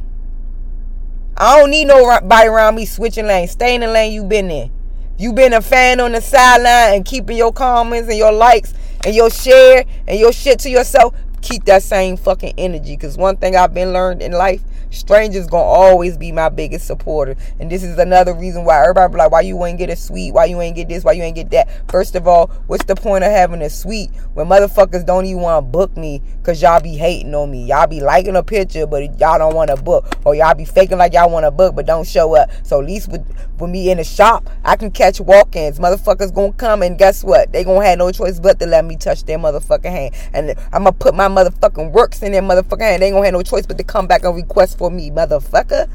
I 1.38 1.60
don't 1.60 1.70
need 1.70 1.86
nobody 1.86 2.48
around 2.48 2.76
me 2.76 2.86
switching 2.88 3.28
lanes. 3.28 3.52
Stay 3.52 3.76
in 3.76 3.82
the 3.82 3.88
lane 3.88 4.12
you 4.12 4.24
been 4.24 4.50
in. 4.50 4.72
You 5.20 5.34
been 5.34 5.54
a 5.54 5.62
fan 5.62 6.00
on 6.00 6.12
the 6.12 6.22
sideline 6.22 6.96
and 6.96 7.06
keeping 7.06 7.38
your 7.38 7.52
comments 7.52 8.08
and 8.08 8.18
your 8.18 8.32
likes 8.32 8.74
and 9.04 9.16
your 9.16 9.32
share 9.32 9.84
and 10.08 10.20
your 10.20 10.32
shit 10.32 10.60
to 10.60 10.70
yourself 10.70 11.16
keep 11.42 11.66
that 11.66 11.84
same 11.84 12.18
fucking 12.18 12.54
energy. 12.58 12.96
Because 12.96 13.18
one 13.18 13.38
thing 13.38 13.56
I've 13.56 13.74
been 13.74 13.94
learned 13.94 14.22
in 14.22 14.32
life, 14.32 14.62
strangers 14.90 15.48
gonna 15.48 15.64
always 15.64 16.18
be 16.18 16.32
my 16.32 16.50
biggest 16.50 16.88
supporter. 16.88 17.36
And 17.60 17.70
this 17.70 17.84
is 17.84 17.98
another 17.98 18.34
reason 18.34 18.64
why 18.64 18.82
everybody 18.82 19.12
be 19.12 19.18
like, 19.18 19.32
why 19.32 19.42
you 19.42 19.64
ain't 19.66 19.78
get 19.78 19.90
a 19.90 19.96
suite? 19.96 20.34
Why 20.34 20.46
you 20.46 20.62
ain't 20.62 20.76
get 20.76 20.90
this? 20.90 21.04
Why 21.04 21.14
you 21.14 21.24
ain't 21.24 21.36
get 21.36 21.50
that? 21.52 21.70
First 21.90 22.16
of 22.16 22.28
all, 22.28 22.48
what's 22.68 22.86
the 22.86 22.96
point 22.96 23.24
of 23.24 23.32
having 23.32 23.62
a 23.62 23.70
suite 23.70 24.12
when 24.34 24.48
motherfuckers 24.48 25.06
don't 25.06 25.26
even 25.26 25.42
want 25.42 25.66
to 25.66 25.72
book 25.72 25.96
me 25.98 26.22
because 26.38 26.62
y'all 26.62 26.82
be 26.82 26.96
hating 26.96 27.34
on 27.36 27.52
me? 27.52 27.66
Y'all 27.66 27.88
be 27.88 28.00
liking 28.00 28.36
a 28.36 28.44
picture, 28.44 28.88
but 28.88 29.20
y'all 29.20 29.38
don't 29.38 29.56
want 29.56 29.70
to 29.70 29.78
book. 29.78 30.18
Or 30.26 30.36
y'all 30.36 30.56
be 30.56 30.66
faking 30.66 30.98
like 30.98 31.14
y'all 31.14 31.30
want 31.30 31.46
to 31.46 31.52
book, 31.52 31.76
but 31.76 31.86
don't 31.86 32.08
show 32.08 32.36
up. 32.36 32.50
So 32.64 32.80
at 32.80 32.86
least 32.88 33.12
with, 33.12 33.26
with 33.60 33.70
me 33.70 33.92
in 33.92 33.98
the 33.98 34.04
shop, 34.04 34.50
I 34.64 34.76
can 34.76 34.92
catch 34.92 35.20
walk-ins. 35.20 35.80
Motherfuckers 35.80 36.34
gonna 36.34 36.54
come 36.54 36.82
and 36.82 36.98
guess 36.98 37.24
what? 37.24 37.52
They 37.52 37.64
gonna 37.64 37.86
have 37.86 37.98
no 37.98 38.12
choice 38.12 38.40
but 38.40 38.60
to 38.60 38.66
let 38.66 38.86
me 38.86 38.98
touch 38.98 39.24
their 39.24 39.38
motherfucking 39.38 39.84
hand. 39.92 40.16
And 40.34 40.52
I'm 40.74 40.84
gonna 40.84 40.92
put 40.94 41.14
my 41.16 41.27
motherfucking 41.30 41.92
works 41.92 42.22
in 42.22 42.32
their 42.32 42.42
motherfucking 42.42 42.82
hand. 42.82 43.02
They 43.02 43.08
ain't 43.08 43.16
gonna 43.16 43.26
have 43.26 43.34
no 43.34 43.44
choice 43.44 43.66
but 43.66 43.78
to 43.78 43.84
come 43.84 44.08
back 44.08 44.24
and 44.24 44.36
request 44.36 44.78
for 44.78 44.90
me, 44.90 45.12
motherfucker. 45.12 45.90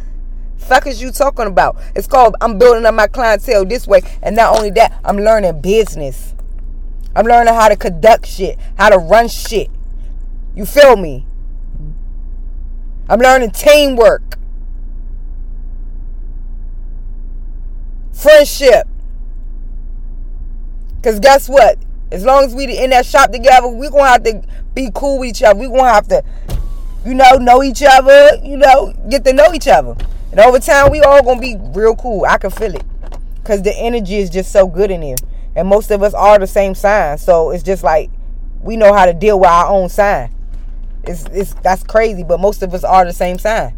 Fuck 0.57 0.87
is 0.87 1.03
you 1.03 1.11
talking 1.11 1.47
about? 1.47 1.77
It's 1.95 2.07
called 2.07 2.37
I'm 2.41 2.59
building 2.59 2.87
up 2.87 2.95
my 2.95 3.09
clientele 3.09 3.65
this 3.65 3.87
way. 3.87 4.03
And 4.23 4.37
not 4.37 4.57
only 4.57 4.71
that, 4.71 4.99
I'm 5.05 5.17
learning 5.17 5.61
business. 5.61 6.35
I'm 7.15 7.27
learning 7.27 7.53
how 7.53 7.69
to 7.69 7.77
conduct 7.77 8.27
shit, 8.27 8.59
how 8.79 8.89
to 8.89 8.99
run 8.99 9.29
shit. 9.29 9.71
You 10.55 10.65
feel 10.65 10.97
me? 10.97 11.27
I'm 13.09 13.21
learning 13.21 13.51
teamwork. 13.51 14.39
Friendship. 18.13 18.87
Cause 21.03 21.19
guess 21.19 21.49
what? 21.49 21.79
As 22.13 22.27
long 22.27 22.45
as 22.45 22.55
we 22.55 22.65
in 22.77 22.91
that 22.91 23.07
shop 23.07 23.33
together, 23.33 23.69
we 23.69 23.89
gonna 23.89 24.07
have 24.07 24.23
to 24.25 24.43
be 24.75 24.91
cool 24.95 25.21
with 25.21 25.31
each 25.31 25.43
other. 25.43 25.59
We 25.59 25.67
gonna 25.67 25.85
have 25.85 26.07
to, 26.09 26.23
you 27.07 27.15
know, 27.15 27.37
know 27.37 27.63
each 27.63 27.83
other. 27.83 28.37
You 28.45 28.59
know, 28.59 28.93
get 29.09 29.25
to 29.25 29.33
know 29.33 29.55
each 29.55 29.67
other. 29.67 29.97
And 30.31 30.39
over 30.39 30.59
time, 30.59 30.91
we 30.91 31.01
all 31.01 31.23
gonna 31.23 31.41
be 31.41 31.57
real 31.59 31.97
cool. 31.97 32.27
I 32.27 32.37
can 32.37 32.51
feel 32.51 32.75
it, 32.75 32.85
cause 33.45 33.63
the 33.63 33.75
energy 33.75 34.17
is 34.17 34.29
just 34.29 34.53
so 34.53 34.67
good 34.67 34.91
in 34.91 35.01
here. 35.01 35.17
And 35.57 35.67
most 35.67 35.91
of 35.91 36.03
us 36.03 36.13
are 36.13 36.39
the 36.39 36.47
same 36.47 36.75
sign, 36.75 37.17
so 37.17 37.51
it's 37.51 37.63
just 37.63 37.83
like 37.83 38.11
we 38.61 38.77
know 38.77 38.93
how 38.93 39.07
to 39.07 39.15
deal 39.15 39.41
with 39.41 39.49
our 39.49 39.69
own 39.69 39.89
sign. 39.89 40.35
It's 41.05 41.25
it's 41.33 41.55
that's 41.63 41.83
crazy, 41.83 42.25
but 42.25 42.41
most 42.41 42.63
of 42.63 42.75
us 42.75 42.85
are 42.85 43.07
the 43.07 43.15
same 43.15 43.39
sign. 43.39 43.75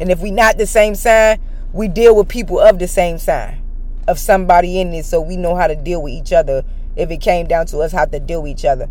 And 0.00 0.10
if 0.10 0.18
we 0.18 0.32
not 0.32 0.58
the 0.58 0.66
same 0.66 0.96
sign, 0.96 1.38
we 1.72 1.86
deal 1.86 2.16
with 2.16 2.28
people 2.28 2.58
of 2.58 2.80
the 2.80 2.88
same 2.88 3.18
sign, 3.18 3.62
of 4.08 4.18
somebody 4.18 4.80
in 4.80 4.92
it, 4.92 5.04
so 5.04 5.20
we 5.20 5.36
know 5.36 5.54
how 5.54 5.68
to 5.68 5.76
deal 5.76 6.02
with 6.02 6.12
each 6.12 6.32
other 6.32 6.64
if 6.96 7.10
it 7.10 7.20
came 7.20 7.46
down 7.46 7.66
to 7.66 7.78
us 7.78 7.92
how 7.92 8.04
to 8.04 8.20
deal 8.20 8.42
with 8.42 8.52
each 8.52 8.64
other. 8.64 8.88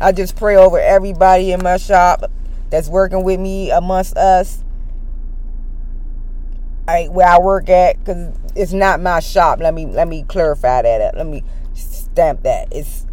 I 0.00 0.12
just 0.12 0.36
pray 0.36 0.56
over 0.56 0.78
everybody 0.78 1.52
in 1.52 1.62
my 1.62 1.76
shop 1.76 2.30
that's 2.70 2.88
working 2.88 3.22
with 3.22 3.38
me 3.38 3.70
amongst 3.70 4.16
us. 4.16 4.64
I, 6.88 7.06
where 7.06 7.28
I 7.28 7.38
work 7.38 7.68
at, 7.68 7.98
because 7.98 8.34
it's 8.56 8.72
not 8.72 9.00
my 9.00 9.20
shop. 9.20 9.60
Let 9.60 9.74
me 9.74 9.86
let 9.86 10.08
me 10.08 10.24
clarify 10.24 10.82
that. 10.82 11.14
Uh, 11.14 11.18
let 11.18 11.26
me 11.26 11.44
stamp 11.74 12.42
that. 12.42 12.68
It's 12.72 13.06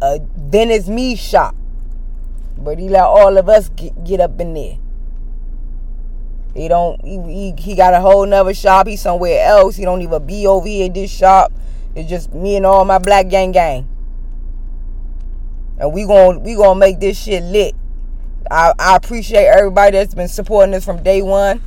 a 0.00 0.20
then 0.36 0.70
it's 0.70 0.88
me 0.88 1.16
shop. 1.16 1.56
But 2.56 2.78
he 2.78 2.88
let 2.88 3.02
all 3.02 3.36
of 3.36 3.48
us 3.48 3.68
get, 3.70 4.04
get 4.04 4.20
up 4.20 4.38
in 4.40 4.54
there. 4.54 4.78
He 6.54 6.68
don't 6.68 7.02
he, 7.04 7.18
he, 7.22 7.54
he 7.58 7.74
got 7.74 7.94
a 7.94 8.00
whole 8.00 8.26
nother 8.26 8.54
shop. 8.54 8.86
He's 8.86 9.00
somewhere 9.00 9.44
else. 9.44 9.74
He 9.76 9.84
don't 9.84 10.02
even 10.02 10.24
be 10.24 10.46
over 10.46 10.68
here 10.68 10.86
at 10.86 10.94
this 10.94 11.10
shop. 11.10 11.52
It's 11.94 12.08
just 12.08 12.32
me 12.32 12.56
and 12.56 12.64
all 12.64 12.84
my 12.84 12.98
black 12.98 13.28
gang 13.28 13.52
gang. 13.52 13.88
And 15.78 15.92
we 15.92 16.06
going 16.06 16.42
we 16.42 16.54
gonna 16.54 16.78
make 16.78 17.00
this 17.00 17.20
shit 17.20 17.42
lit. 17.42 17.74
I, 18.50 18.72
I 18.78 18.96
appreciate 18.96 19.46
everybody 19.46 19.96
that's 19.96 20.14
been 20.14 20.28
supporting 20.28 20.74
us 20.74 20.84
from 20.84 21.02
day 21.02 21.22
one. 21.22 21.62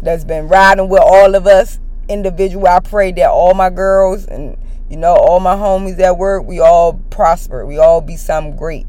That's 0.00 0.24
been 0.24 0.48
riding 0.48 0.88
with 0.88 1.02
all 1.02 1.34
of 1.34 1.46
us 1.46 1.80
individual. 2.08 2.66
I 2.66 2.80
pray 2.80 3.12
that 3.12 3.30
all 3.30 3.54
my 3.54 3.70
girls 3.70 4.26
and 4.26 4.56
you 4.88 4.96
know 4.96 5.14
all 5.14 5.40
my 5.40 5.54
homies 5.54 5.98
at 6.00 6.16
work, 6.16 6.44
we 6.44 6.60
all 6.60 6.94
prosper. 7.10 7.66
We 7.66 7.78
all 7.78 8.00
be 8.00 8.16
something 8.16 8.56
great. 8.56 8.86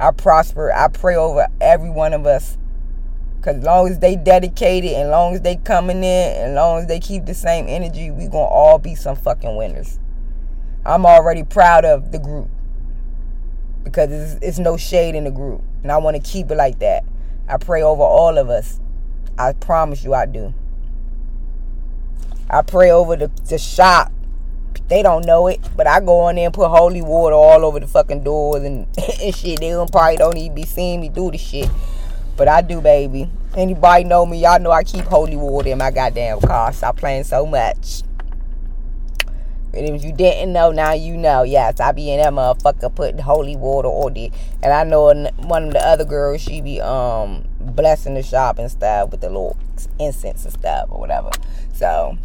I 0.00 0.10
prosper. 0.10 0.72
I 0.72 0.88
pray 0.88 1.16
over 1.16 1.46
every 1.60 1.90
one 1.90 2.12
of 2.12 2.26
us. 2.26 2.58
Cause 3.46 3.58
as 3.58 3.62
long 3.62 3.88
as 3.88 4.00
they 4.00 4.16
dedicated 4.16 4.90
and 4.94 5.08
long 5.08 5.36
as 5.36 5.42
they 5.42 5.54
coming 5.54 5.98
in 5.98 6.36
and 6.36 6.56
long 6.56 6.80
as 6.80 6.88
they 6.88 6.98
keep 6.98 7.26
the 7.26 7.32
same 7.32 7.66
energy, 7.68 8.10
we 8.10 8.26
gonna 8.26 8.42
all 8.42 8.76
be 8.76 8.96
some 8.96 9.14
fucking 9.14 9.54
winners. 9.54 10.00
I'm 10.84 11.06
already 11.06 11.44
proud 11.44 11.84
of 11.84 12.10
the 12.10 12.18
group 12.18 12.48
because 13.84 14.10
it's, 14.10 14.44
it's 14.44 14.58
no 14.58 14.76
shade 14.76 15.14
in 15.14 15.22
the 15.22 15.30
group, 15.30 15.62
and 15.84 15.92
I 15.92 15.98
want 15.98 16.16
to 16.16 16.22
keep 16.28 16.50
it 16.50 16.56
like 16.56 16.80
that. 16.80 17.04
I 17.48 17.56
pray 17.58 17.82
over 17.82 18.02
all 18.02 18.36
of 18.36 18.50
us. 18.50 18.80
I 19.38 19.52
promise 19.52 20.02
you, 20.02 20.12
I 20.12 20.26
do. 20.26 20.52
I 22.50 22.62
pray 22.62 22.90
over 22.90 23.14
the, 23.14 23.30
the 23.48 23.58
shop. 23.58 24.10
They 24.88 25.04
don't 25.04 25.24
know 25.24 25.46
it, 25.46 25.60
but 25.76 25.86
I 25.86 26.00
go 26.00 26.18
on 26.22 26.34
there 26.34 26.46
and 26.46 26.54
put 26.54 26.68
holy 26.68 27.00
water 27.00 27.36
all 27.36 27.64
over 27.64 27.78
the 27.78 27.86
fucking 27.86 28.24
doors 28.24 28.64
and, 28.64 28.88
and 29.22 29.32
shit. 29.32 29.60
They 29.60 29.70
don't, 29.70 29.92
probably 29.92 30.16
don't 30.16 30.36
even 30.36 30.56
be 30.56 30.64
seeing 30.64 31.00
me 31.00 31.10
do 31.10 31.30
the 31.30 31.38
shit. 31.38 31.70
But 32.36 32.48
I 32.48 32.60
do, 32.60 32.80
baby. 32.80 33.30
Anybody 33.56 34.04
know 34.04 34.26
me, 34.26 34.38
y'all 34.38 34.60
know 34.60 34.70
I 34.70 34.84
keep 34.84 35.04
holy 35.04 35.36
water 35.36 35.70
in 35.70 35.78
my 35.78 35.90
goddamn 35.90 36.40
car. 36.40 36.72
Stop 36.72 36.98
playing 36.98 37.24
so 37.24 37.46
much. 37.46 38.02
And 39.72 39.94
if 39.94 40.04
you 40.04 40.12
didn't 40.12 40.52
know, 40.52 40.70
now 40.70 40.92
you 40.92 41.16
know. 41.16 41.42
Yes, 41.42 41.80
I 41.80 41.92
be 41.92 42.10
in 42.10 42.20
that 42.20 42.32
motherfucker 42.32 42.94
putting 42.94 43.18
holy 43.18 43.56
water 43.56 43.88
on 43.88 44.16
it. 44.16 44.32
And 44.62 44.72
I 44.72 44.84
know 44.84 45.12
one 45.36 45.64
of 45.64 45.72
the 45.72 45.86
other 45.86 46.04
girls, 46.04 46.40
she 46.40 46.60
be 46.60 46.80
um 46.80 47.46
blessing 47.60 48.14
the 48.14 48.22
shop 48.22 48.58
and 48.58 48.70
stuff 48.70 49.10
with 49.10 49.20
the 49.20 49.28
little 49.28 49.56
incense 49.98 50.44
and 50.44 50.52
stuff 50.52 50.88
or 50.90 50.98
whatever. 50.98 51.30
So 51.74 52.16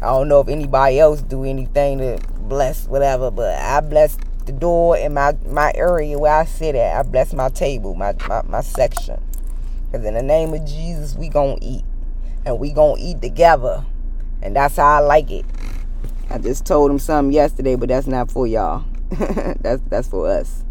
I 0.00 0.06
don't 0.06 0.28
know 0.28 0.40
if 0.40 0.48
anybody 0.48 1.00
else 1.00 1.22
do 1.22 1.44
anything 1.44 1.98
to 1.98 2.18
bless 2.38 2.86
whatever, 2.86 3.30
but 3.30 3.58
I 3.58 3.80
bless 3.80 4.16
the 4.46 4.52
door 4.52 4.96
in 4.96 5.14
my, 5.14 5.36
my 5.46 5.72
area 5.74 6.18
where 6.18 6.32
I 6.34 6.44
sit 6.44 6.74
at. 6.74 6.98
I 6.98 7.02
bless 7.02 7.32
my 7.32 7.48
table, 7.48 7.94
my, 7.94 8.14
my, 8.28 8.42
my 8.46 8.60
section. 8.60 9.22
Because 9.86 10.06
in 10.06 10.14
the 10.14 10.22
name 10.22 10.54
of 10.54 10.64
Jesus, 10.64 11.14
we 11.14 11.28
going 11.28 11.58
to 11.58 11.64
eat. 11.64 11.84
And 12.44 12.58
we 12.58 12.72
going 12.72 12.96
to 12.96 13.02
eat 13.02 13.22
together. 13.22 13.84
And 14.40 14.56
that's 14.56 14.76
how 14.76 14.96
I 14.96 14.98
like 15.00 15.30
it. 15.30 15.44
I 16.30 16.38
just 16.38 16.64
told 16.64 16.90
him 16.90 16.98
something 16.98 17.32
yesterday, 17.32 17.76
but 17.76 17.88
that's 17.88 18.06
not 18.06 18.30
for 18.30 18.46
y'all. 18.46 18.84
that's 19.60 19.82
that's 19.88 20.08
for 20.08 20.28
us. 20.28 20.64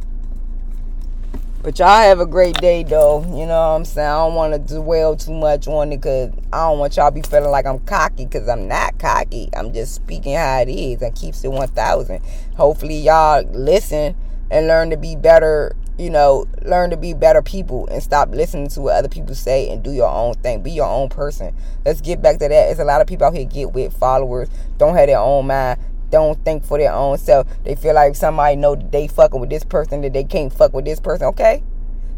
But 1.63 1.77
y'all 1.77 1.89
have 1.89 2.20
a 2.20 2.25
great 2.25 2.56
day, 2.56 2.82
though. 2.82 3.22
You 3.22 3.46
know 3.46 3.70
what 3.70 3.75
I'm 3.75 3.86
saying? 3.86 4.08
I 4.08 4.18
don't 4.18 4.34
want 4.34 4.68
to 4.68 4.75
dwell 4.75 5.15
too 5.15 5.34
much 5.34 5.68
on 5.68 5.91
it 5.91 5.98
because 5.98 6.32
I 6.51 6.68
don't 6.68 6.80
want 6.80 6.98
y'all 6.98 7.12
be 7.12 7.22
feeling 7.22 7.51
like 7.51 7.68
I'm 7.68 7.77
cocky 7.82 8.25
because 8.25 8.50
I'm 8.50 8.68
not 8.68 8.98
cocky. 8.98 9.48
I'm 9.56 9.72
just 9.72 9.94
speaking 9.94 10.34
how 10.36 10.62
it 10.62 10.70
is 10.70 11.03
and 11.03 11.13
keeps 11.13 11.44
it 11.44 11.50
1,000. 11.50 12.20
Hopefully, 12.56 12.98
y'all 12.98 13.44
listen 13.51 14.15
and 14.50 14.65
learn 14.65 14.89
to 14.89 14.98
be 14.98 15.15
better, 15.15 15.75
you 16.00 16.10
know, 16.10 16.48
learn 16.63 16.89
to 16.89 16.98
be 16.98 17.13
better 17.13 17.44
people 17.44 17.88
and 17.89 18.01
stop 18.01 18.32
listening 18.32 18.68
to 18.70 18.82
what 18.82 18.96
other 18.96 19.10
people 19.10 19.36
say 19.36 19.70
and 19.70 19.84
do 19.84 19.91
your 19.91 20.10
own 20.10 20.34
thing. 20.34 20.63
Be 20.63 20.72
your 20.72 20.88
own 20.88 21.10
person. 21.10 21.56
Let's 21.86 22.01
get 22.01 22.24
back 22.24 22.39
to 22.39 22.48
that. 22.48 22.50
There's 22.50 22.80
a 22.80 22.86
lot 22.86 23.01
of 23.01 23.08
people 23.08 23.27
out 23.27 23.36
here 23.36 23.46
get 23.46 23.72
with 23.72 23.96
followers, 23.96 24.50
don't 24.80 24.96
have 24.96 25.06
their 25.06 25.20
own 25.20 25.46
mind 25.46 25.80
don't 26.12 26.44
think 26.46 26.63
for 26.63 26.77
their 26.77 26.94
own 26.94 27.18
self. 27.18 27.48
They 27.63 27.75
feel 27.75 27.96
like 27.96 28.15
somebody 28.15 28.56
know 28.56 28.75
that 28.75 28.91
they 28.91 29.08
fucking 29.08 29.39
with 29.39 29.50
this 29.50 29.63
person 29.63 30.01
that 30.01 30.13
they 30.13 30.24
can't 30.24 30.53
fuck 30.53 30.74
with 30.74 30.86
this 30.86 31.00
person. 31.00 31.27
Okay. 31.27 31.63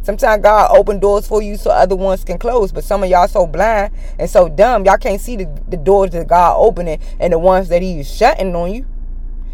Sometimes 0.02 0.44
God 0.44 0.76
open 0.76 1.00
doors 1.00 1.26
for 1.26 1.42
you 1.42 1.56
so 1.56 1.72
other 1.72 1.96
ones 1.96 2.26
can 2.26 2.38
close. 2.38 2.74
But 2.74 2.84
some 2.84 3.04
of 3.04 3.10
y'all 3.10 3.28
so 3.30 3.48
blind 3.48 3.94
and 4.20 4.30
so 4.30 4.50
dumb, 4.50 4.84
y'all 4.84 4.98
can't 4.98 5.22
see 5.22 5.38
the, 5.38 5.62
the 5.70 5.78
doors 5.78 6.12
that 6.12 6.28
God 6.28 6.58
opening 6.58 7.00
and 7.20 7.32
the 7.32 7.40
ones 7.40 7.70
that 7.70 7.82
He's 7.82 8.14
shutting 8.14 8.54
on 8.54 8.74
you. 8.74 8.86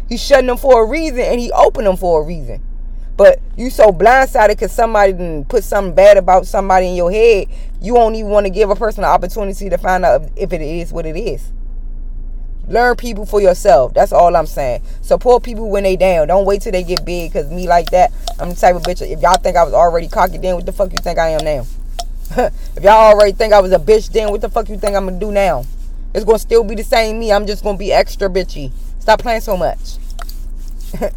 He's 0.08 0.20
shutting 0.20 0.46
them 0.46 0.56
for 0.56 0.82
a 0.82 0.88
reason 0.88 1.20
and 1.20 1.38
He 1.38 1.52
opened 1.52 1.86
them 1.86 1.96
for 1.96 2.20
a 2.22 2.24
reason. 2.24 2.64
But 3.16 3.38
you 3.56 3.70
so 3.70 3.92
blindsided 3.92 4.48
because 4.48 4.72
somebody 4.72 5.12
didn't 5.12 5.48
put 5.48 5.62
something 5.62 5.94
bad 5.94 6.16
about 6.16 6.46
somebody 6.46 6.88
in 6.88 6.94
your 6.96 7.12
head, 7.12 7.48
you 7.80 7.94
won't 7.94 8.16
even 8.16 8.30
want 8.30 8.46
to 8.46 8.50
give 8.50 8.70
a 8.70 8.74
person 8.74 9.04
an 9.04 9.10
opportunity 9.10 9.68
to 9.68 9.78
find 9.78 10.04
out 10.04 10.22
if 10.36 10.52
it 10.52 10.62
is 10.62 10.92
what 10.92 11.06
it 11.06 11.16
is. 11.16 11.52
Learn 12.70 12.94
people 12.94 13.26
for 13.26 13.40
yourself. 13.40 13.92
That's 13.94 14.12
all 14.12 14.36
I'm 14.36 14.46
saying. 14.46 14.82
Support 15.02 15.42
people 15.42 15.68
when 15.68 15.82
they 15.82 15.96
down. 15.96 16.28
Don't 16.28 16.46
wait 16.46 16.62
till 16.62 16.70
they 16.70 16.84
get 16.84 17.04
big. 17.04 17.32
Cause 17.32 17.50
me 17.50 17.66
like 17.66 17.90
that, 17.90 18.12
I'm 18.38 18.50
the 18.50 18.54
type 18.54 18.76
of 18.76 18.82
bitch. 18.82 19.02
If 19.02 19.20
y'all 19.20 19.38
think 19.38 19.56
I 19.56 19.64
was 19.64 19.74
already 19.74 20.06
cocky 20.06 20.38
then, 20.38 20.54
what 20.54 20.66
the 20.66 20.72
fuck 20.72 20.92
you 20.92 20.98
think 20.98 21.18
I 21.18 21.30
am 21.30 21.44
now? 21.44 21.66
if 22.76 22.84
y'all 22.84 23.12
already 23.12 23.32
think 23.32 23.52
I 23.52 23.60
was 23.60 23.72
a 23.72 23.78
bitch 23.78 24.12
then, 24.12 24.30
what 24.30 24.40
the 24.40 24.48
fuck 24.48 24.68
you 24.68 24.78
think 24.78 24.94
I'm 24.94 25.06
gonna 25.06 25.18
do 25.18 25.32
now? 25.32 25.64
It's 26.14 26.24
gonna 26.24 26.38
still 26.38 26.62
be 26.62 26.76
the 26.76 26.84
same 26.84 27.18
me. 27.18 27.32
I'm 27.32 27.44
just 27.44 27.64
gonna 27.64 27.76
be 27.76 27.92
extra 27.92 28.28
bitchy. 28.28 28.70
Stop 29.00 29.20
playing 29.20 29.40
so 29.40 29.56
much. 29.56 29.96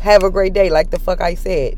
Have 0.00 0.22
a 0.22 0.30
great 0.30 0.52
day, 0.52 0.70
like 0.70 0.90
the 0.90 1.00
fuck 1.00 1.20
I 1.20 1.34
said. 1.34 1.76